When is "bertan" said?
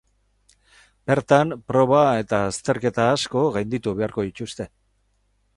1.11-1.51